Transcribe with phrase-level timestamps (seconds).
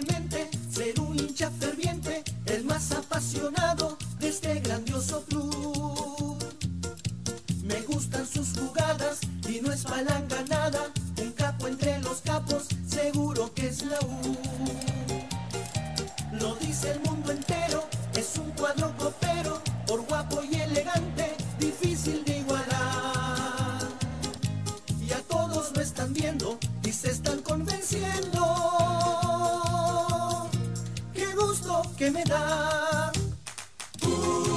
[0.00, 0.27] women.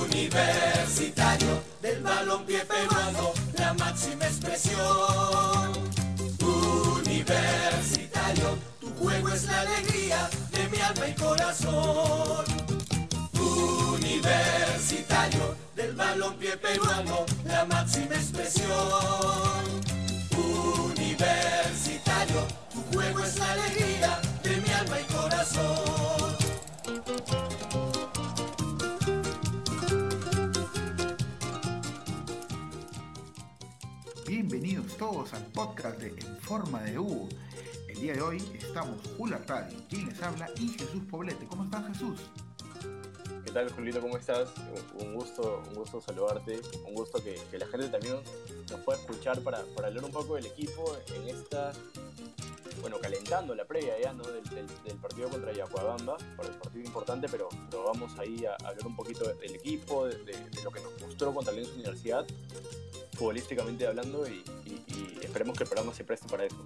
[0.02, 5.72] Universitario del balompié peruano, la máxima expresión.
[6.42, 12.46] Universitario, tu juego es la alegría de mi alma y corazón.
[13.94, 18.72] Universitario del balompié peruano, la máxima expresión.
[20.36, 26.21] Universitario, tu juego es la alegría de mi alma y corazón.
[35.12, 37.28] Todos al podcast de En Forma de U.
[37.90, 41.46] El día de hoy estamos Jula Radio, quien les habla, y Jesús Poblete.
[41.48, 42.20] ¿Cómo estás, Jesús?
[43.44, 44.00] ¿Qué tal, Julito?
[44.00, 44.50] ¿Cómo estás?
[45.00, 46.62] Un- gusto, un gusto saludarte.
[46.88, 48.16] Un gusto que, que la gente también
[48.70, 51.74] nos pueda escuchar para, para hablar un poco del equipo en esta,
[52.80, 54.24] bueno, calentando la previa ya, ¿no?
[54.24, 58.54] Del, del- del partido contra Yacuabamba, para el partido importante, pero, pero vamos ahí a
[58.66, 62.26] hablar un poquito del equipo, de, de- de lo que nos mostró contra Alianza Universidad,
[63.14, 64.42] futbolísticamente hablando, y
[65.32, 66.58] esperemos que el programa se preste para eso.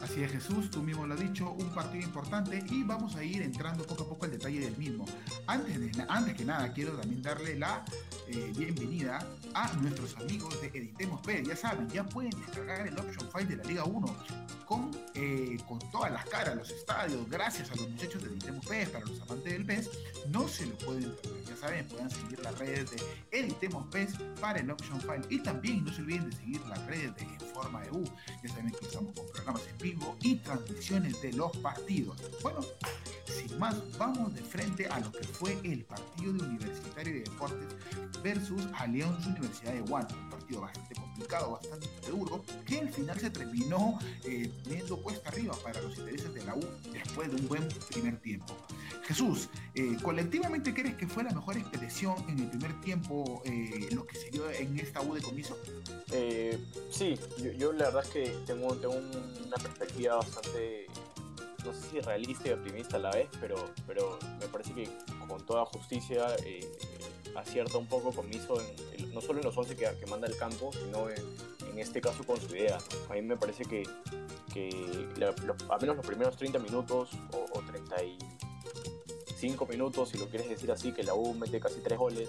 [0.00, 3.42] Así es, Jesús, tú mismo lo has dicho, un partido importante y vamos a ir
[3.42, 5.04] entrando poco a poco al detalle del mismo.
[5.48, 7.84] Antes, de, antes que nada, quiero también darle la
[8.28, 9.18] eh, bienvenida
[9.54, 11.42] a nuestros amigos de Editemos P.
[11.44, 14.16] Ya saben, ya pueden descargar el option file de la Liga 1
[14.64, 18.86] con, eh, con todas las caras, los estadios, gracias a los muchachos de Editemos P,
[18.86, 19.90] para los amantes del PES,
[20.28, 21.44] no se lo pueden perder.
[21.44, 23.02] Ya saben, pueden seguir las redes de
[23.32, 27.16] Editemos PES para el option file y también no se olviden de seguir las redes
[27.16, 28.04] de En Forma de U.
[28.44, 32.16] Ya saben que estamos con programas en vivo y transmisiones de los partidos.
[32.40, 32.60] Bueno,
[33.26, 37.76] sin más, vamos de frente a lo que fue el partido de Universitario de Deportes
[38.22, 40.06] versus Alianza Universidad de Guan.
[40.50, 44.50] Bastante complicado, bastante duro, que al final se terminó eh,
[45.02, 48.54] cuesta arriba para los intereses de la U después de un buen primer tiempo.
[49.04, 54.06] Jesús, eh, colectivamente crees que fue la mejor expresión en el primer tiempo eh, lo
[54.06, 55.56] que se dio en esta U de comiso?
[56.12, 56.58] Eh,
[56.90, 57.18] sí,
[57.58, 60.86] yo, la verdad es que tengo, tengo una perspectiva bastante,
[61.64, 64.90] no sé si realista y optimista a la vez, pero, pero me parece que
[65.26, 66.26] con toda justicia
[67.34, 68.66] acierta un poco Comiso, en,
[69.04, 72.40] en- no solo en los 11 que, manda el campo, sino en, este caso con
[72.40, 72.78] su idea.
[73.08, 73.84] A mí me parece que,
[74.52, 74.68] que
[75.68, 80.92] al menos los primeros 30 minutos o, o 35 minutos, si lo quieres decir así,
[80.92, 82.28] que la U mete casi 3 goles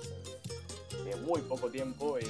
[1.11, 2.27] en muy poco tiempo, es,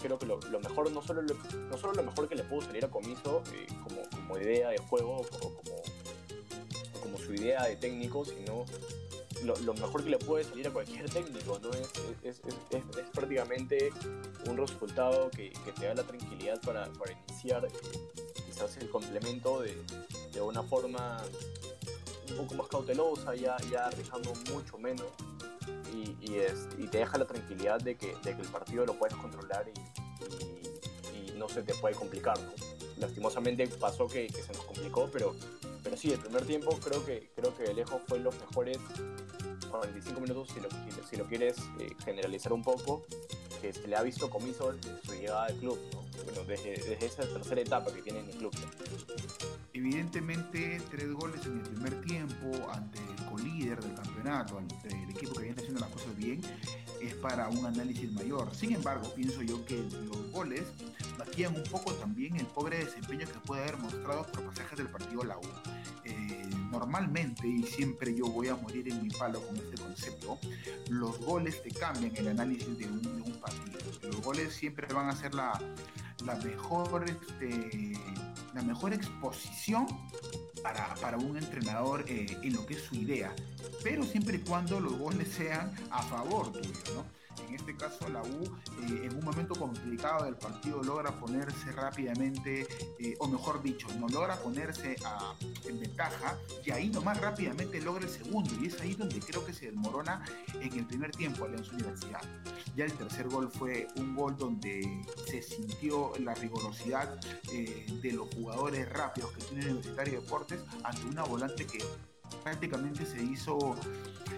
[0.00, 2.84] creo que lo, mejor, no solo lo, no solo lo mejor que le pudo salir
[2.84, 3.98] a Comiso eh, como,
[4.38, 5.82] idea de juego o como,
[7.02, 8.64] como su idea de técnico, sino
[9.44, 11.70] lo, lo mejor que le puede salir a cualquier técnico, ¿no?
[11.70, 11.90] Es,
[12.22, 13.90] es, es, es- prácticamente
[14.46, 17.68] un resultado que, que te da la tranquilidad para, para iniciar eh,
[18.46, 19.76] quizás el complemento de,
[20.32, 21.22] de una forma
[22.30, 25.06] un poco más cautelosa, ya, ya arriesgando mucho menos
[25.92, 26.42] y, y,
[26.78, 31.16] y te deja la tranquilidad de que, de que el partido lo puedes controlar y-
[31.16, 32.38] y no se te puede complicar.
[32.38, 32.52] ¿no?
[32.98, 35.34] Lastimosamente pasó que, que se nos complicó, pero,
[35.82, 38.78] pero sí, el primer tiempo creo que, creo que de lejos fue los mejores
[39.78, 40.48] 45 minutos,
[41.08, 43.04] si lo, quieres eh, generalizar un poco,
[43.60, 44.74] que se le ha visto comiso
[45.04, 46.02] su llegada al club, ¿no?
[46.24, 48.52] bueno, desde, esa tercera etapa que tiene en el club.
[49.72, 55.34] Evidentemente, tres goles en el primer tiempo ante el colíder del campeonato, ante el equipo
[55.34, 56.40] que viene haciendo las cosas bien,
[57.00, 58.52] es para un análisis mayor.
[58.54, 60.64] Sin embargo, pienso yo que los goles
[61.18, 65.22] maquillan un poco también el pobre desempeño que puede haber mostrado por pasajes del partido
[65.22, 65.42] la U.
[66.04, 66.17] Eh,
[66.70, 70.38] normalmente, y siempre yo voy a morir en mi palo con este concepto,
[70.90, 73.78] los goles te cambian el análisis de un, partido.
[74.02, 75.58] Los goles siempre van a ser la,
[76.24, 77.92] la mejor este,
[78.54, 79.86] la mejor exposición
[80.62, 83.34] para, para un entrenador eh, en lo que es su idea,
[83.82, 87.17] pero siempre y cuando los goles sean a favor tuyo, ¿no?
[87.48, 92.66] En este caso, la U, eh, en un momento complicado del partido, logra ponerse rápidamente,
[92.98, 94.96] eh, o mejor dicho, no logra ponerse
[95.64, 99.54] en ventaja, y ahí nomás rápidamente logra el segundo, y es ahí donde creo que
[99.54, 100.22] se desmorona
[100.60, 102.20] en el primer tiempo Alianza Universidad.
[102.76, 107.18] Ya el tercer gol fue un gol donde se sintió la rigorosidad
[107.52, 111.78] eh, de los jugadores rápidos que tiene Universitario Deportes ante una volante que
[112.44, 113.74] prácticamente se hizo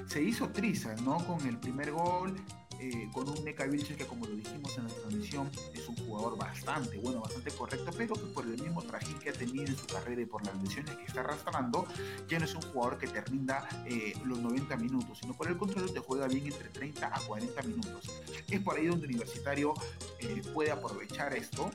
[0.06, 1.18] se hizo triza, ¿no?
[1.26, 2.34] Con el primer gol,
[2.80, 6.38] eh, con un Neka Vilches que como lo dijimos en la transmisión es un jugador
[6.38, 9.86] bastante bueno, bastante correcto, pero que por el mismo trajín que ha tenido en su
[9.86, 11.86] carrera y por las lesiones que está arrastrando,
[12.28, 15.56] ya no es un jugador que te rinda eh, los 90 minutos, sino por el
[15.56, 18.10] contrario te juega bien entre 30 a 40 minutos.
[18.48, 19.74] Es por ahí donde Universitario
[20.20, 21.70] eh, puede aprovechar esto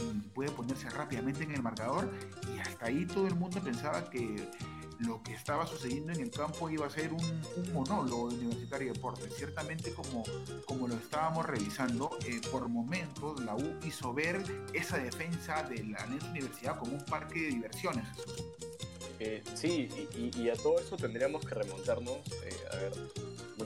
[0.00, 2.12] y puede ponerse rápidamente en el marcador
[2.54, 4.48] y hasta ahí todo el mundo pensaba que
[5.00, 9.34] lo que estaba sucediendo en el campo iba a ser un, monólogo Universitario de Deportes.
[9.36, 10.24] Ciertamente, como,
[10.66, 16.06] como lo estábamos revisando, eh, por momentos la U hizo ver esa defensa de la
[16.30, 18.06] Universidad como un parque de diversiones.
[19.18, 22.18] Eh, sí, y, a todo eso tendríamos que remontarnos.
[22.44, 22.92] Eh, a ver,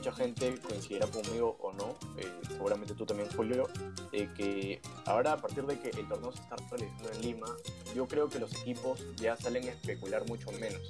[0.01, 3.69] mucha gente coincidirá conmigo o no, eh, seguramente tú también, Julio,
[4.11, 7.47] que ahora a partir de que el torneo se está realizando en Lima,
[7.95, 10.81] yo creo que los equipos ya salen a especular mucho menos.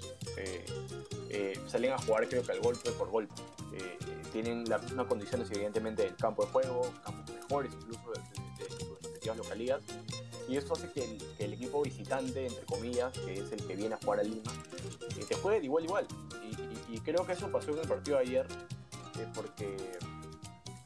[1.66, 3.34] salen a jugar, creo que al golpe por golpe.
[4.32, 9.02] tienen las mismas condiciones, evidentemente, del campo de juego, campos mejores incluso de, de sus
[9.02, 9.84] respectivas localidades
[10.50, 13.98] y eso hace que el, equipo visitante, entre comillas, que es el que viene a
[13.98, 14.52] jugar a Lima,
[15.16, 16.06] eh, te juegue de igual igual.
[16.90, 18.46] Y, creo que eso pasó en el partido de ayer,
[19.18, 19.76] eh, porque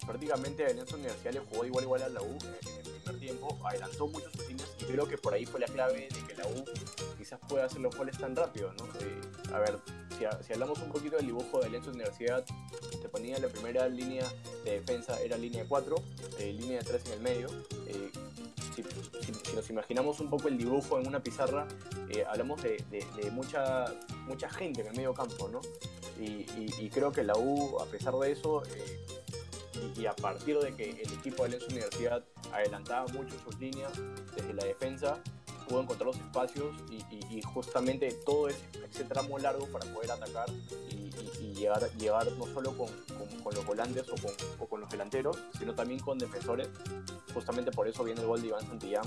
[0.06, 3.58] prácticamente Alianza Universidad le jugó de igual igual a la U en el primer tiempo,
[3.64, 6.64] adelantó mucho sus y creo que por ahí fue la clave de que la U
[7.16, 8.72] quizás pueda hacer los goles tan rápido.
[8.74, 8.84] ¿no?
[9.00, 9.20] Eh,
[9.52, 9.78] a ver,
[10.18, 12.44] si, hablamos un poquito del dibujo de Alianza Universidad,
[13.00, 14.30] te ponía la primera línea
[14.64, 15.96] de defensa, era línea 4,
[16.38, 17.48] línea de 3 en el medio
[18.74, 21.66] si, nos imaginamos un poco el dibujo en una pizarra,
[22.08, 22.82] eh, hablamos de,
[23.32, 23.86] mucha,
[24.26, 25.60] mucha gente en el medio campo, ¿no?
[26.24, 30.90] Y, creo que la U, a pesar de eso, eh, y, a partir de que
[30.90, 33.92] el equipo de la Universidad adelantaba mucho sus líneas
[34.36, 35.18] desde la defensa,
[35.68, 40.48] pudo encontrar los espacios y, justamente todo ese, tramo largo para poder atacar
[40.90, 42.88] y, llegar, llegar no solo con,
[43.42, 46.68] con, los volantes o con, o con, los delanteros, sino también con defensores.
[47.32, 49.04] Justamente por eso viene el gol de Iván Santillán,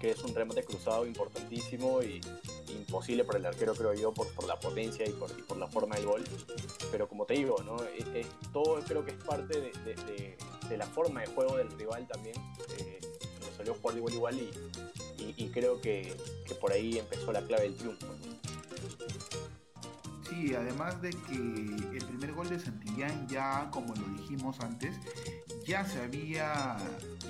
[0.00, 2.20] que es un remate cruzado importantísimo y
[2.78, 5.96] imposible para el arquero, creo yo, por, por la potencia y por, por, la forma
[5.96, 6.24] del gol.
[6.90, 7.76] Pero como te digo, ¿no?
[8.52, 10.36] todo creo que es parte de,
[10.68, 12.36] de, la forma de juego del rival también.
[12.78, 13.00] Eh,
[13.40, 16.14] nos salió jugar de igual igual y, y, creo que,
[16.46, 18.06] que, por ahí empezó la clave del triunfo.
[20.28, 24.96] Sí, además de que el primer gol de Santillán ya, como lo dijimos antes,
[25.68, 26.78] ya se había,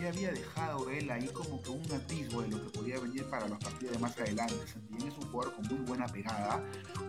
[0.00, 3.49] ya había dejado él ahí como que un atisbo de lo que podía venir para
[3.49, 4.55] los partidos de más adelante.
[4.73, 6.62] Santillán es un jugador con muy buena pegada,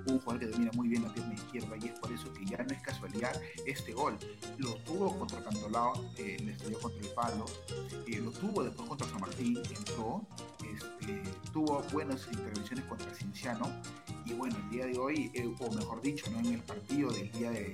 [0.08, 2.58] un jugador que domina muy bien la pierna izquierda y es por eso que ya
[2.58, 4.18] no es casualidad este gol.
[4.58, 7.46] Lo tuvo contra Cantolao, eh, le estrelló contra el palo,
[8.08, 10.26] eh, lo tuvo después contra San Martín, entró,
[10.64, 11.22] este,
[11.54, 13.68] tuvo buenas intervenciones contra Cinciano
[14.26, 16.40] y bueno, el día de hoy, eh, o mejor dicho, ¿no?
[16.40, 17.74] en el partido del día, de,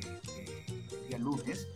[1.08, 1.68] día lunes,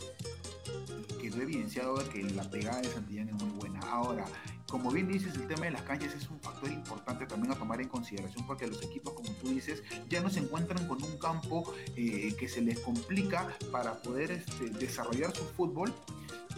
[1.40, 3.80] quedó evidenciado que la pegada de Santillán es muy buena.
[3.90, 4.26] Ahora,
[4.68, 7.82] como bien dices, el tema de las canchas es un factor importante también a tomar
[7.82, 11.74] en consideración porque los equipos, como tú dices, ya no se encuentran con un campo
[11.96, 15.94] eh, que se les complica para poder este, desarrollar su fútbol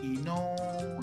[0.01, 0.55] y no,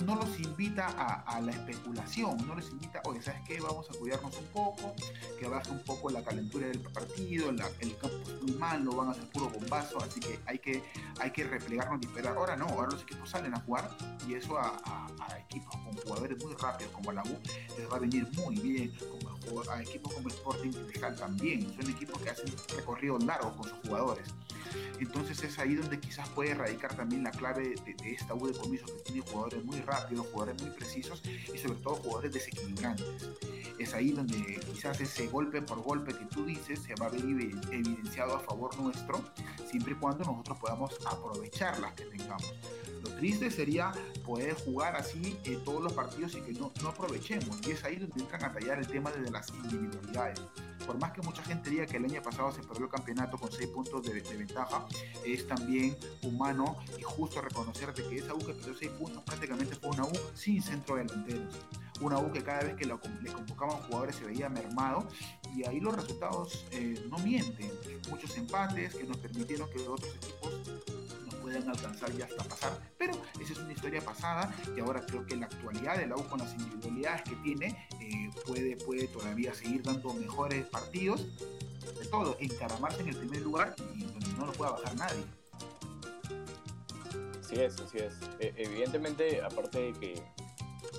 [0.05, 3.59] no los invita a, la especulación, no les invita, oye, ¿sabes qué?
[3.61, 4.93] Vamos a cuidarnos un poco,
[5.39, 7.57] que baje un poco la calentura del partido, el
[7.97, 10.83] campo es muy malo, van a ser puro bombazo, así que hay que,
[11.19, 12.35] hay que replegarnos y esperar.
[12.35, 13.89] Ahora no, ahora los equipos salen a jugar
[14.27, 15.07] y eso a,
[15.39, 17.39] equipos con jugadores muy rápidos como la U
[17.77, 19.38] les va a venir muy bien, como
[19.71, 24.27] a, equipos como Sporting Cristal también, son equipos que hacen recorridos largos con sus jugadores.
[24.99, 28.85] Entonces es ahí donde quizás puede radicar también la clave de, esta U de comiso
[28.85, 33.07] que tiene jugadores muy rápidos, jugadores muy precisos y sobre todo jugadores desequilibrantes.
[33.77, 37.21] Es ahí donde quizás ese golpe por golpe que tú dices se va a ver
[37.21, 39.23] evidenciado a favor nuestro,
[39.69, 42.53] siempre y cuando nosotros podamos aprovechar las que tengamos.
[43.01, 43.93] Lo triste sería
[44.25, 47.65] poder jugar así en todos los partidos y que no, no aprovechemos.
[47.65, 50.41] Y es ahí donde entran a tallar el tema de las individualidades
[50.89, 53.51] por más que mucha gente diga que el año pasado se perdió el campeonato con
[53.51, 54.87] seis puntos de, ventaja,
[55.23, 59.75] es también humano y justo reconocer de que esa U que perdió seis puntos prácticamente
[59.75, 61.53] fue una U sin centro delanteros.
[62.01, 65.07] Una U que cada vez que le convocaban jugadores se veía mermado
[65.55, 67.71] y ahí los resultados eh, no mienten.
[68.09, 70.53] Muchos empates que nos permitieron que otros equipos
[71.57, 72.79] alcanzar y hasta pasar.
[72.97, 76.27] Pero esa es una historia pasada y ahora creo que la actualidad de la U
[76.27, 81.25] con las individualidades que tiene eh, puede, puede todavía seguir dando mejores partidos.
[81.99, 85.23] De todo, encaramarse en el primer lugar y donde no lo pueda bajar nadie.
[87.39, 88.13] Así es, así es.
[88.39, 90.21] E, evidentemente, aparte de que,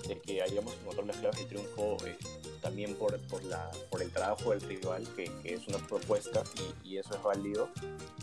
[0.08, 2.18] de que hayamos encontrado las claves de triunfo, eh,
[2.60, 6.42] también por, por, la, por el trabajo del rival, que, que es una propuesta
[6.84, 7.68] y, y eso es válido.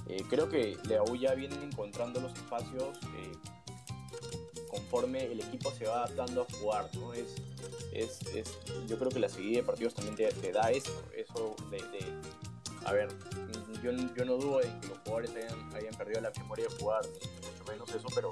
[0.08, 3.32] Eh, creo que la U ya viene encontrando los espacios eh,
[4.70, 7.13] conforme el equipo se va adaptando a jugar, ¿no?
[7.13, 7.36] Es,
[7.91, 8.53] es, es
[8.88, 12.06] yo creo que la seguida de partidos también te, te da eso, eso de, de,
[12.86, 13.10] a ver,
[13.84, 17.01] yo, yo, no dudo en que los jugadores hayan, hayan perdido la memoria de jugar,
[17.06, 18.32] mucho menos eso, pero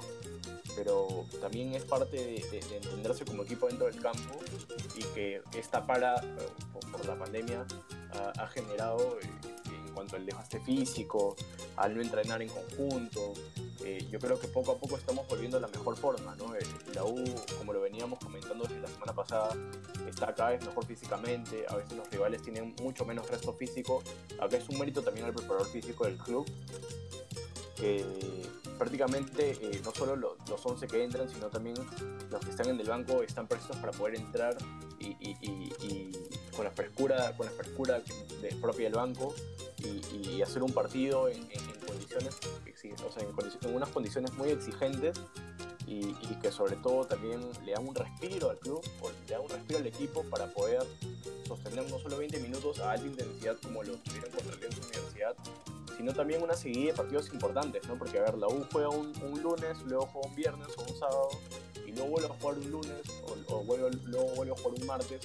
[0.76, 4.38] pero también es parte de, de, de, entenderse como equipo dentro del campo
[4.94, 6.14] y que esta para
[6.72, 7.66] por, por la pandemia
[8.38, 9.26] ha, generado eh,
[9.86, 11.36] en cuanto al desgaste físico,
[11.76, 13.32] al no entrenar en conjunto.
[13.84, 16.34] Eh, yo creo que poco a poco estamos volviendo a la mejor forma.
[16.36, 16.54] ¿no?
[16.54, 16.60] Eh,
[16.94, 17.24] la U,
[17.58, 19.50] como lo veníamos comentando la semana pasada,
[20.08, 21.64] está cada vez mejor físicamente.
[21.68, 24.02] A veces los rivales tienen mucho menos resto físico.
[24.40, 26.46] Acá es un mérito también al preparador físico del club
[27.76, 28.02] que
[28.78, 31.76] prácticamente eh, no solo los, los 11 que entran, sino también
[32.30, 34.56] los que están en el banco están prestos para poder entrar
[34.98, 36.12] y,
[36.54, 38.02] con la frescura, con la frescura
[38.60, 39.34] propia del banco
[39.78, 41.46] y, hacer un partido en,
[41.86, 42.38] condiciones,
[43.06, 45.20] o sea, en, unas condiciones muy exigentes
[45.86, 49.48] y, que sobre todo también le dan un respiro al club, o le dan un
[49.48, 50.82] respiro al equipo para poder
[51.46, 55.36] sostener no solo 20 minutos a alta intensidad como lo tuvieron contra el Universidad,
[55.96, 57.96] sino también una seguida de partidos importantes, ¿no?
[57.98, 60.98] Porque, a ver, la U juega un, un lunes, luego juega un viernes o un
[60.98, 61.28] sábado,
[61.86, 64.86] y luego vuelve a jugar un lunes, o, o vuelve, luego vuelve a jugar un
[64.86, 65.20] martes,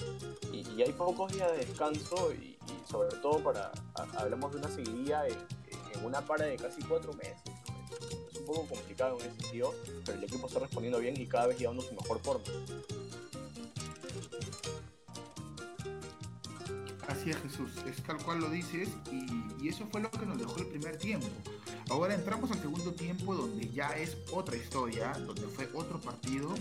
[0.52, 4.68] y, y hay pocos días de descanso, y, sobre todo para, a, hablamos de una
[4.68, 5.36] seguidilla en,
[6.04, 7.36] una para de casi cuatro meses.
[8.32, 9.74] Es un poco complicado en ese sentido,
[10.04, 12.44] pero el equipo está respondiendo bien y cada vez llevando su mejor forma.
[17.22, 20.56] Así es Jesús, es tal cual lo dices y, eso fue lo que nos dejó
[20.58, 21.28] el primer tiempo.
[21.88, 26.52] Ahora entramos al segundo tiempo donde ya es otra historia, donde fue otro partido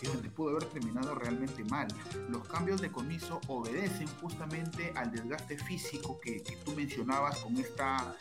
[0.00, 1.86] y donde pudo haber terminado realmente mal.
[2.30, 8.16] Los cambios de comiso obedecen justamente al desgaste físico que, tú mencionabas con esta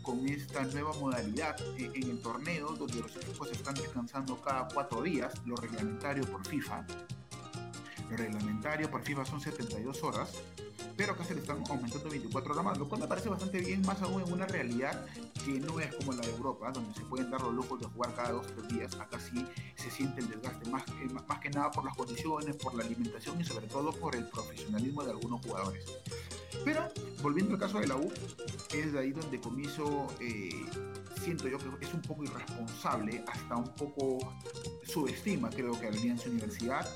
[0.00, 5.34] con esta nueva modalidad en el torneo donde los equipos están descansando cada cuatro días,
[5.44, 6.86] lo reglamentario por FIFA.
[8.10, 10.32] Reglamentario por FIFA son 72 horas,
[10.96, 13.82] pero acá se le están aumentando 24 horas más, lo cual me parece bastante bien,
[13.82, 15.06] más aún en una realidad
[15.44, 18.14] que no es como la de Europa, donde se pueden dar los lujos de jugar
[18.14, 18.94] cada dos o tres días.
[19.00, 19.44] Acá sí
[19.74, 20.84] se siente el desgaste, más,
[21.28, 25.02] más que nada por las condiciones, por la alimentación y sobre todo por el profesionalismo
[25.04, 25.84] de algunos jugadores.
[26.64, 26.88] Pero,
[27.22, 28.10] volviendo al caso de la U,
[28.74, 30.64] es de ahí donde Comiso eh,
[31.22, 34.18] siento yo que es un poco irresponsable, hasta un poco
[34.84, 36.88] subestima, creo que a la Alianza Universidad.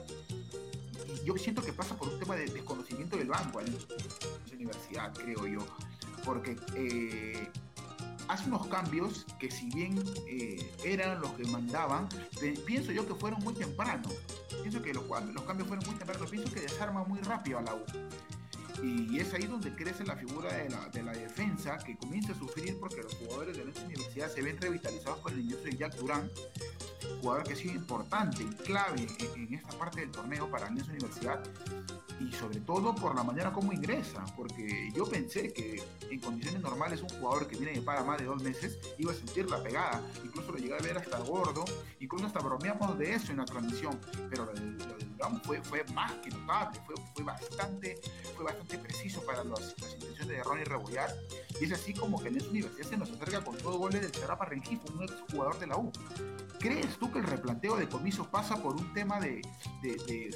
[1.24, 3.70] Yo siento que pasa por un tema de desconocimiento del banco a la
[4.52, 5.66] Universidad, creo yo.
[6.24, 7.48] Porque eh,
[8.28, 12.08] hace unos cambios que si bien eh, eran los que mandaban,
[12.66, 14.08] pienso yo que fueron muy temprano.
[14.62, 16.24] Pienso que los, los cambios fueron muy temprano.
[16.26, 17.84] Pienso que desarma muy rápido a la U
[18.82, 22.36] y es ahí donde crece la figura de la, de la, defensa que comienza a
[22.36, 25.96] sufrir porque los jugadores de nuestra universidad se ven revitalizados por el ingreso de Jack
[25.96, 26.30] Durán,
[27.20, 31.42] jugador que ha sido importante y clave en, esta parte del torneo para nuestra universidad
[32.20, 37.00] y sobre todo por la manera como ingresa, porque yo pensé que en condiciones normales
[37.00, 40.02] un jugador que viene de para más de dos meses iba a sentir la pegada,
[40.22, 41.64] incluso lo llegué a ver hasta gordo,
[41.98, 43.98] incluso hasta bromeamos de eso en la transmisión,
[44.28, 47.98] pero lo del Durán fue, fue más que notable, fue, fue, bastante,
[48.36, 51.14] fue bastante preciso para las intenciones de Ronnie Rebollar,
[51.60, 54.14] y es así como que en esa universidad se nos acerca con todo goles del
[54.14, 55.92] Serapa Rengifo, un ex jugador de la U.
[56.58, 59.42] ¿Crees tú que el replanteo de comiso pasa por un tema de,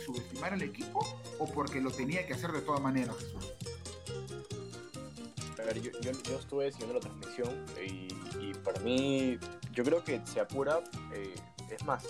[0.05, 1.01] subestimar al equipo
[1.39, 3.53] o porque lo tenía que hacer de todas maneras, Jesús?
[5.59, 8.09] A ver, yo, estuve siguiendo la transmisión y,
[8.41, 9.39] y, para mí,
[9.73, 10.81] yo creo que se apura.
[11.13, 11.35] Eh,
[11.75, 12.05] es más,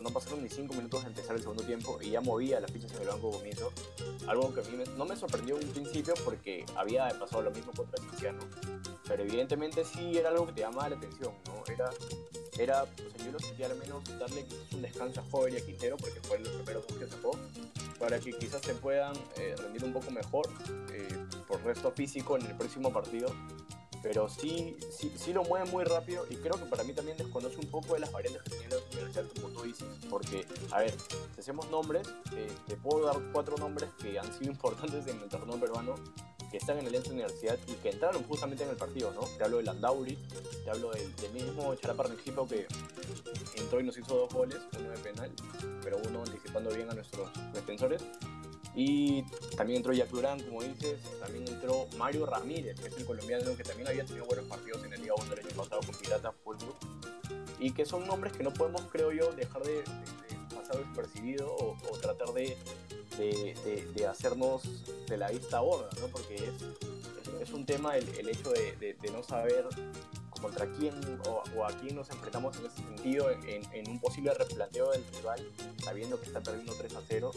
[0.00, 2.92] no pasaron ni 5 minutos de empezar el segundo tiempo y ya movía las fichas
[2.92, 3.72] en el banco comienzo.
[4.26, 7.72] Algo que a mí no me sorprendió en un principio porque había pasado lo mismo
[7.72, 8.40] contra Cristiano.
[9.06, 11.72] Pero evidentemente sí era algo que te llamaba la atención, ¿no?
[11.72, 11.90] Era
[12.58, 12.86] era,
[13.24, 16.38] yo lo sentía al menos darle un descanso a Joven y a Quintero, porque fue
[16.38, 17.32] los primeros dos que sacó,
[17.98, 20.48] para que quizás se puedan eh, rendir un poco mejor
[20.92, 21.08] eh,
[21.48, 23.28] por resto físico en el próximo partido.
[24.02, 27.56] Pero sí, sí, sí lo mueve muy rápido y creo que para mí también desconoce
[27.56, 28.74] un poco de las variantes que tiene
[30.14, 30.94] Porque, a ver,
[31.34, 32.06] si hacemos nombres,
[32.36, 35.96] eh, te puedo dar cuatro nombres que han sido importantes en el torneo peruano
[36.52, 39.22] que están en la Alianza Universidad y que entraron justamente en el partido, ¿no?
[39.36, 40.16] Te hablo de Landauri,
[40.62, 42.68] te hablo del, mismo Charapa Rengifo que
[43.56, 45.32] entró y nos hizo dos goles, uno de penal,
[45.82, 48.00] pero uno anticipando bien a nuestros defensores.
[48.76, 49.24] Y
[49.56, 53.64] también entró Jack Durán, como dices, también entró Mario Ramírez, que es el colombiano que
[53.64, 56.76] también había tenido buenos partidos en el Liga 1 el año pasado con Pirata Fútbol.
[57.64, 59.82] Y que son nombres que no podemos, creo yo, dejar de,
[60.54, 62.58] pasar despercibido o, tratar de,
[63.16, 64.62] de, hacernos
[65.06, 66.08] de la vista gorda, ¿no?
[66.08, 66.52] Porque es,
[67.40, 69.66] es un tema el, el hecho de, no saber
[70.42, 70.94] contra quién
[71.26, 75.40] o, a quién nos enfrentamos en ese sentido en, un posible replanteo del rival,
[75.82, 77.30] sabiendo que está perdiendo 3 a 0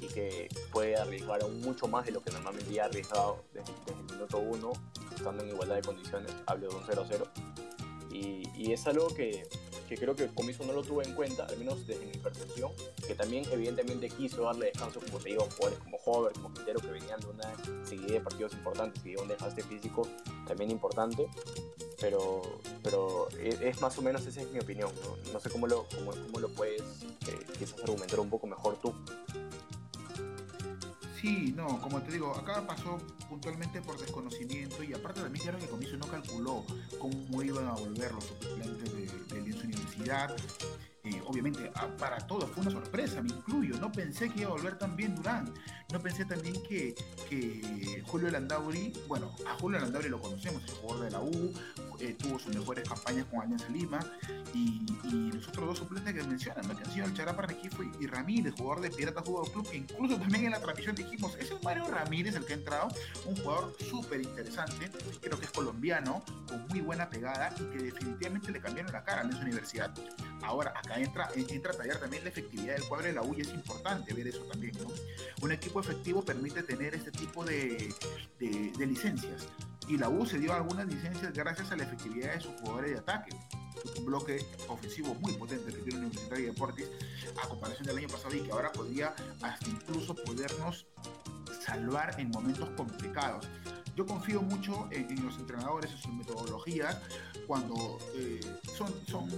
[0.00, 4.04] y que puede arriesgar aún mucho más de lo que normalmente ha arriesgado desde, el
[4.10, 4.72] minuto 1,
[5.14, 7.26] estando en igualdad de condiciones, hablo de un 0 a 0.
[8.10, 9.46] Y, y es algo que,
[9.86, 12.72] que creo que el Comiso no lo tuvo en cuenta, al menos desde mi percepción,
[13.06, 16.88] que también evidentemente quiso darle descanso, como te digo, jugadores como Hover, como Quintero, que
[16.88, 20.08] venían de una seguida de partidos importantes y de un desgaste físico
[20.46, 21.26] también importante,
[22.00, 22.42] pero,
[22.82, 25.86] pero e, es, más o menos esa es mi opinión, no, no sé cómo lo,
[25.94, 26.82] cómo, cómo lo puedes
[27.28, 28.92] eh, quizás argumentar un poco mejor tú.
[31.20, 35.64] Sí, no, como te digo, acá pasó puntualmente por desconocimiento y aparte también creo que
[35.64, 36.64] el comienzo no calculó
[36.98, 40.36] cómo iban a volver los suplentes de, de la universidad
[41.26, 43.78] obviamente para todos fue una sorpresa, me incluyo.
[43.78, 45.52] No pensé que iba a volver tan bien Durán.
[45.92, 46.94] No pensé también que,
[47.28, 51.52] que Julio Landauri, bueno, a Julio Landauri lo conocemos, es jugador de la U,
[52.00, 54.00] eh, tuvo sus mejores campañas con Alianza Lima
[54.52, 54.84] y,
[55.32, 57.46] los otros dos suplentes que mencionan, que han sido el Charapa
[58.00, 61.54] y, Ramírez, jugador de Pirata Fútbol Club, que incluso también en la transmisión dijimos, ese
[61.54, 62.88] es Mario Ramírez el que ha entrado,
[63.26, 68.50] un jugador súper interesante, creo que es colombiano, con muy buena pegada y que definitivamente
[68.50, 69.94] le cambiaron la cara en esa universidad.
[70.42, 73.40] Ahora, acá entra, entra a tallar también la efectividad del cuadro de la U y
[73.40, 74.88] es importante ver eso también, ¿no?
[75.42, 77.92] Un equipo efectivo permite tener este tipo de,
[78.38, 79.46] de, licencias
[79.88, 82.98] y la U se dio algunas licencias gracias a la efectividad de sus jugadores de
[82.98, 83.36] ataque.
[83.98, 86.88] Un bloque ofensivo muy potente que tiene Universitario de Deportes,
[87.42, 90.86] a comparación del año pasado y que ahora podría hasta incluso podernos
[91.64, 93.46] salvar en momentos complicados.
[93.96, 96.98] Yo confío mucho en, los entrenadores, en sus metodologías,
[97.46, 98.40] cuando eh,
[98.76, 99.30] son, son,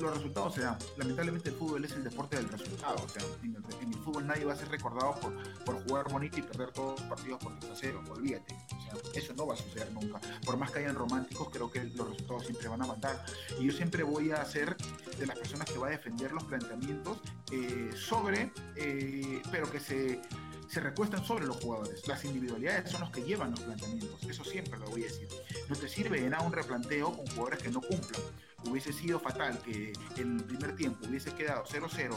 [0.00, 0.78] los resultados se dan.
[0.96, 2.96] Lamentablemente el fútbol es el deporte del resultado.
[3.04, 6.42] O sea, en el, fútbol nadie va a ser recordado por, por jugar bonito y
[6.42, 8.04] perder todos los partidos por 3 a 0.
[8.10, 8.54] Olvídate.
[8.54, 10.18] O sea, eso no va a suceder nunca.
[10.46, 13.22] Por más que hayan románticos, creo que los resultados siempre van a matar.
[13.60, 14.78] Y yo siempre voy a ser
[15.18, 17.18] de las personas que va a defender los planteamientos
[17.52, 20.22] eh, sobre, eh, pero que se
[20.68, 22.06] se recuestan sobre los jugadores.
[22.08, 24.22] Las individualidades son los que llevan los planteamientos.
[24.24, 25.28] Eso siempre lo voy a decir.
[25.68, 28.22] No te sirve de nada un replanteo con jugadores que no cumplan.
[28.64, 32.16] Hubiese sido fatal que el primer tiempo hubiese quedado 0-0.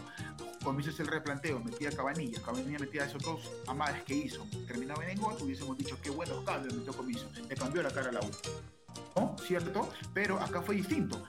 [0.63, 5.35] Comienzas el replanteo, metía Cabanilla, Cabanilla metía esos dos amadas que hizo, terminaba en gol,
[5.41, 8.31] hubiésemos dicho qué buenos cambios metió Comiso, le cambió la cara a la U.
[9.15, 9.35] ¿No?
[9.45, 9.89] ¿Cierto?
[10.13, 11.23] Pero acá fue distinto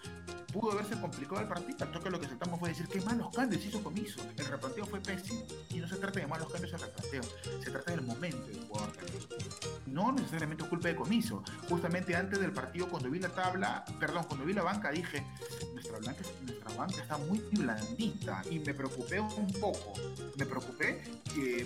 [0.52, 1.76] pudo haberse complicado el partido.
[1.80, 4.20] Al toque lo que saltamos fue decir qué malos cambios hizo Comiso.
[4.36, 5.42] El replanteo fue pésimo.
[5.70, 7.22] Y no se trata de malos cambios al replanteo,
[7.62, 9.20] se trata del momento del jugador también.
[9.86, 11.42] No necesariamente es culpa de Comiso.
[11.68, 15.24] Justamente antes del partido, cuando vi la tabla, perdón, cuando vi la banca, dije,
[15.72, 18.42] nuestra, blanca, nuestra banca está muy blandita.
[18.50, 19.94] Y me preocupé un poco.
[20.36, 21.02] Me preocupé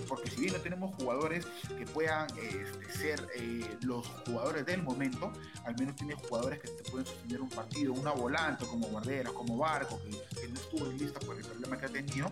[0.07, 1.45] porque si bien no tenemos jugadores
[1.77, 5.31] que puedan este, ser eh, los jugadores del momento,
[5.65, 9.57] al menos tiene jugadores que te pueden sostener un partido, una volante, como Guarderas, como
[9.57, 10.11] Barco, que,
[10.41, 12.31] que no estuvo en lista por el problema que ha tenido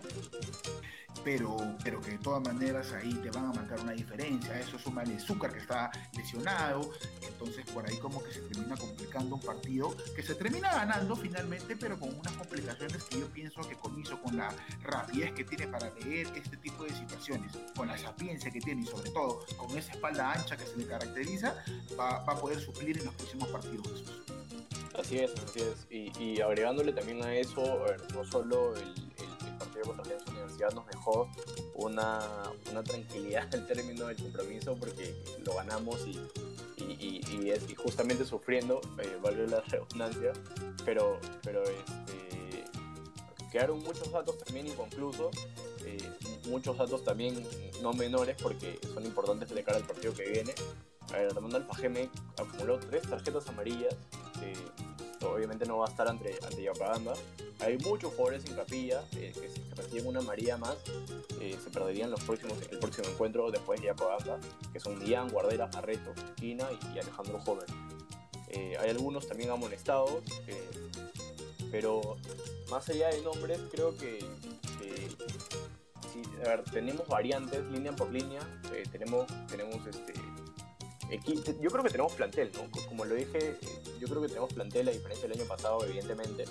[1.24, 4.58] pero, pero que de todas maneras ahí te van a marcar una diferencia.
[4.58, 6.90] Eso suma el azúcar que está lesionado,
[7.22, 11.76] entonces por ahí como que se termina complicando un partido que se termina ganando finalmente,
[11.76, 15.90] pero con unas complicaciones que yo pienso que Comiso, con la rapidez que tiene para
[15.90, 19.92] leer este tipo de situaciones, con la sapiencia que tiene y sobre todo con esa
[19.92, 21.54] espalda ancha que se le caracteriza,
[21.98, 24.04] va, va a poder suplir en los próximos partidos.
[24.98, 25.86] Así es, así es.
[25.90, 28.94] Y, agregándole también a eso, no solo el
[29.58, 31.28] partido contra la Universidad nos dejó
[31.74, 32.20] una,
[32.70, 36.20] una tranquilidad al término del compromiso porque lo ganamos y,
[36.76, 40.32] y, y, es, justamente sufriendo, eh, valió la redundancia,
[40.84, 42.64] pero, pero este,
[43.50, 45.34] quedaron muchos datos también inconclusos,
[45.84, 45.98] eh,
[46.48, 47.46] muchos datos también
[47.82, 50.54] no menores porque son importantes de cara al partido que viene.
[51.12, 53.94] A ver, Armando Alfajeme acumuló tres tarjetas amarillas,
[55.26, 57.14] obviamente no va a estar ante, ante Yapaganda.
[57.60, 60.76] Hay muchos jugadores en capilla eh, que si reciben una María más
[61.40, 64.38] eh, se perderían los próximos, el próximo encuentro después de Yapaganda,
[64.72, 67.66] que son Ian, Guardera, Barreto, Quina y, Alejandro Joven.
[68.48, 70.22] Eh, hay algunos también amonestados,
[71.70, 72.16] pero
[72.70, 74.24] más allá de nombres, creo que,
[76.72, 78.40] tenemos variantes línea por línea,
[78.92, 80.12] tenemos, tenemos este,
[81.60, 82.68] yo creo que tenemos plantel, ¿no?
[82.88, 83.56] Como lo dije,
[84.04, 86.44] yo creo que tenemos plantel a diferencia del año pasado, evidentemente.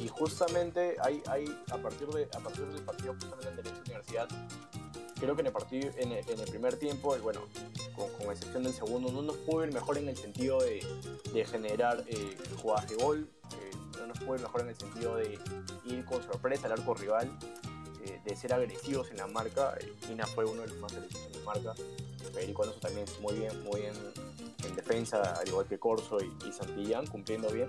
[0.00, 4.28] Y, justamente hay, hay, a, partir de, a partir del partido justamente en Derecho Universidad,
[5.18, 7.40] creo que en el, partido, en el, primer tiempo, bueno,
[7.96, 10.86] con, excepción del segundo, no nos pudo ir mejor en el sentido de,
[11.32, 15.16] de generar eh, jugadas de gol, eh, no nos pudo ir mejor en el sentido
[15.16, 15.38] de
[15.86, 17.36] ir con sorpresa al arco rival,
[18.04, 19.76] eh, de ser agresivos en la marca.
[20.10, 21.74] Ina fue uno de los más agresivos en la marca.
[22.32, 23.94] Federico Alonso también muy bien, muy bien
[24.66, 27.68] en defensa, al igual que Corso y, Santillán, cumpliendo bien.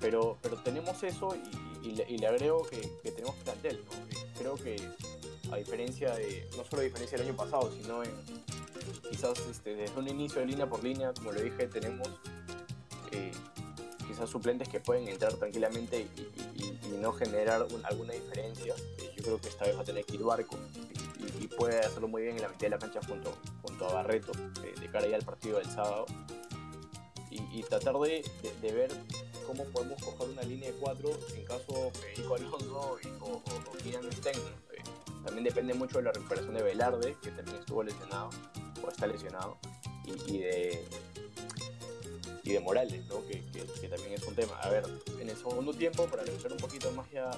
[0.00, 1.34] Pero, pero tenemos eso
[1.82, 3.82] y, le, agrego que, tenemos plantel.
[4.38, 4.76] Creo que
[5.50, 8.02] a diferencia de, no solo a diferencia del año pasado, sino
[9.10, 12.08] quizás este, desde un inicio de línea por línea, como lo dije, tenemos
[13.12, 13.32] eh,
[14.06, 16.06] quizás suplentes que pueden entrar tranquilamente
[16.54, 16.66] y,
[17.00, 18.74] no generar alguna diferencia.
[18.98, 20.56] Eh, yo creo que esta vez va a tener que ir Barco
[21.46, 24.32] y, puede hacerlo muy bien en la mitad de la cancha junto, junto a Barreto,
[24.60, 26.06] de, cara ya al partido del sábado.
[27.30, 28.24] Y, tratar de,
[28.62, 28.90] de, ver
[29.46, 34.38] cómo podemos coger una línea de cuatro en caso Federico Alonso o, o, o Stein.
[34.72, 34.82] Eh,
[35.24, 38.30] también depende mucho de la recuperación de Velarde, que también estuvo lesionado
[38.82, 39.58] o está lesionado,
[40.26, 40.84] y, de,
[42.44, 43.26] y de Morales, ¿no?
[43.26, 44.58] que, que, también es un tema.
[44.60, 44.84] A ver,
[45.20, 47.30] en el segundo tiempo, para analizar un poquito más ya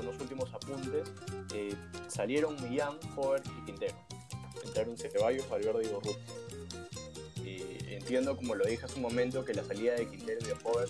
[0.00, 1.10] unos últimos apuntes,
[1.54, 1.74] eh,
[2.08, 3.94] salieron Millán, Hover y Quintero.
[4.64, 6.18] Entraron Ceballos, Valverde y Borruti.
[7.44, 10.56] Y entiendo, como lo dije hace un momento, que la salida de Quintero y de
[10.64, 10.88] Hover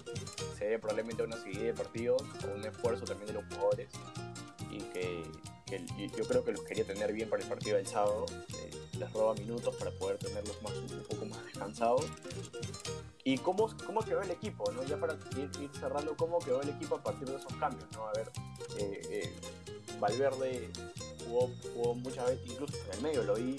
[0.57, 3.89] se debe probablemente a una seguida de partidos o un esfuerzo también de los jugadores
[4.71, 5.23] y que
[5.67, 8.27] yo creo que los quería tener bien para el partido del sábado.
[8.55, 12.05] Eh, les roba minutos para poder tenerlos más, un poco más descansados.
[13.25, 14.71] ¿Y cómo, cómo quedó el equipo?
[14.71, 14.85] ¿no?
[14.85, 17.91] Ya para ir, cerrando, ¿cómo quedó el equipo a partir de esos cambios?
[17.93, 18.07] ¿no?
[18.07, 18.31] A ver,
[18.79, 19.33] eh, eh,
[19.99, 20.71] Valverde
[21.25, 23.57] jugó, jugó, muchas veces, incluso en el medio lo vi,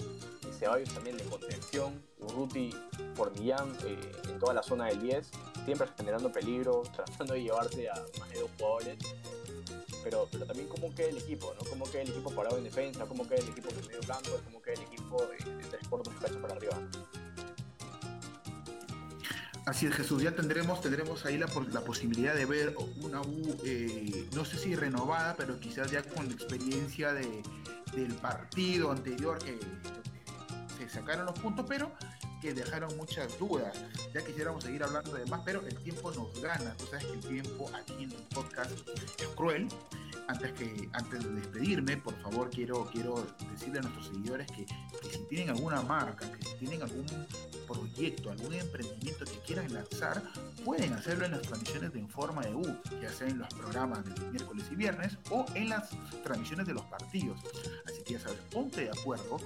[0.58, 2.74] Ceballos también de contención, Urruti
[3.16, 5.30] por Millán en toda la zona del 10,
[5.66, 8.98] siempre generando peligro, tratando de llevarse a más de dos jugadores
[10.10, 11.70] pero, pero también cómo queda el equipo, ¿no?
[11.70, 14.62] Cómo queda el equipo parado en defensa, cómo queda el equipo en medio campo, cómo
[14.62, 16.78] queda el equipo de, tres cuartos de para arriba.
[19.66, 24.30] Así es, Jesús, ya tendremos, tendremos ahí la, la posibilidad de ver una U, eh,
[24.34, 27.44] no sé si renovada, pero quizás ya con la experiencia de,
[27.94, 29.60] del partido anterior que
[30.78, 31.92] se sacaron los puntos, pero
[32.42, 33.76] que dejaron muchas dudas.
[34.14, 36.76] Ya quisiéramos seguir hablando de más, pero el tiempo nos gana.
[36.78, 39.68] Tú sabes que el tiempo aquí en el podcast es cruel.
[40.28, 45.10] Antes, que, antes de despedirme, por favor, quiero, quiero decirle a nuestros seguidores que, que
[45.10, 47.06] si tienen alguna marca, que si tienen algún
[47.66, 50.22] proyecto, algún emprendimiento que quieran lanzar,
[50.66, 54.04] pueden hacerlo en las transmisiones de En Forma de U, ya sea en los programas
[54.04, 55.90] de miércoles y viernes o en las
[56.24, 57.40] transmisiones de los partidos.
[57.86, 59.38] Así que ya sabes, ponte de acuerdo.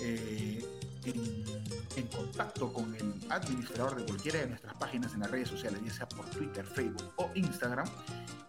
[0.00, 0.64] Eh,
[1.04, 5.92] en, contacto con el administrador de cualquiera de nuestras páginas en las redes sociales, ya
[5.92, 7.88] sea por Twitter, Facebook o Instagram,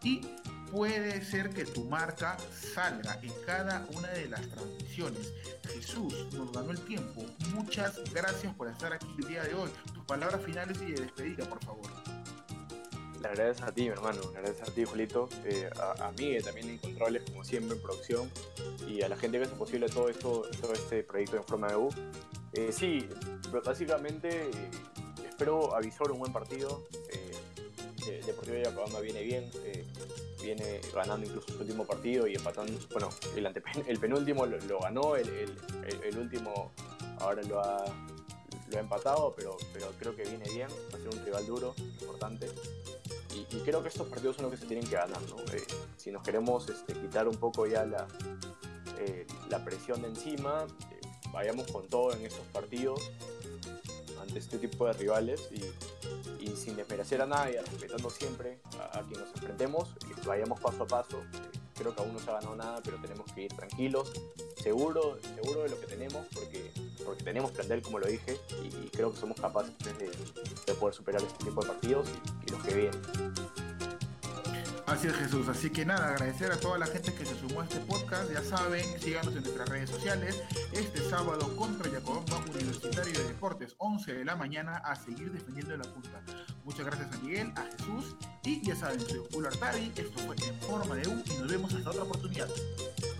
[0.03, 0.21] y
[0.71, 2.37] puede ser que tu marca
[2.73, 5.33] salga en cada una de las transmisiones.
[5.67, 7.25] Jesús nos ganó el tiempo.
[7.53, 9.69] Muchas gracias por estar aquí el día de hoy.
[9.93, 11.89] Tus palabras finales y de despedida, por favor.
[13.21, 14.19] Le agradezco a ti, mi hermano.
[14.31, 15.29] Le agradezco a ti, Julito.
[15.45, 18.31] Eh, a, a, mí, también Incontrolables, como siempre, en producción.
[18.87, 21.75] Y a la gente que hace posible todo esto, todo este proyecto en forma de
[21.75, 21.89] U.
[22.53, 23.07] Eh, sí,
[23.63, 24.51] básicamente eh,
[25.27, 26.83] espero avisar un buen partido.
[27.11, 29.85] Eh, Deportivo de Yacabamba viene bien, eh,
[30.41, 32.73] viene ganando incluso su último partido y empatando.
[32.91, 33.45] Bueno, el,
[33.87, 35.27] el penúltimo lo, ganó, el,
[36.17, 36.71] último
[37.19, 37.85] ahora lo ha,
[38.69, 40.67] lo ha empatado, pero, pero creo que viene bien.
[40.91, 42.49] Va a ser un rival duro, importante.
[43.35, 45.21] Y, creo que estos partidos son los que se tienen que ganar.
[45.29, 45.37] ¿no?
[45.95, 48.07] si nos queremos este, quitar un poco ya la,
[49.49, 50.65] la presión de encima,
[51.31, 53.11] vayamos con todo en estos partidos
[54.21, 55.61] ante este tipo de rivales y,
[56.55, 58.59] sin desmerecer a nadie, respetando siempre
[58.93, 59.89] a, quien nos enfrentemos,
[60.25, 61.23] vayamos paso a paso.
[61.75, 64.11] Creo que aún no se ha ganado nada, pero tenemos que ir tranquilos,
[64.61, 66.71] seguro, seguro de lo que tenemos, porque,
[67.03, 71.45] porque tenemos plantel, como lo dije, y, creo que somos capaces de, poder superar este
[71.45, 73.70] tipo de partidos y, y los que vienen.
[74.91, 77.63] Así es Jesús, así que nada, agradecer a toda la gente que se sumó a
[77.63, 83.23] este podcast, ya saben, síganos en nuestras redes sociales, este sábado contra Yacobamba Universitario de
[83.29, 86.21] Deportes, 11 de la mañana, a seguir defendiendo la punta.
[86.65, 90.59] Muchas gracias a Miguel, a Jesús, y ya saben, soy Julio Artari, esto fue En
[90.59, 92.49] Forma de U, y nos vemos hasta otra oportunidad.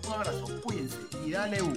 [0.06, 1.72] Un abrazo, cuídense y dale U.